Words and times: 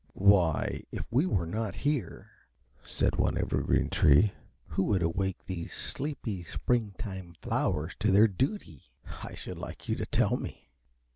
"Why, 0.15 0.81
if 0.91 1.05
we 1.11 1.27
were 1.27 1.45
not 1.45 1.75
here," 1.75 2.31
said 2.83 3.17
one 3.17 3.37
Evergreen 3.37 3.89
Tree, 3.91 4.33
"who 4.69 4.81
would 4.85 5.03
awake 5.03 5.37
these 5.45 5.73
sleepy 5.75 6.43
springtime 6.43 7.35
flowers 7.39 7.93
to 7.99 8.09
their 8.09 8.27
duty? 8.27 8.85
I 9.21 9.35
should 9.35 9.59
like 9.59 9.87
you 9.87 9.95
to 9.97 10.05
tell 10.07 10.37
me!" 10.37 10.69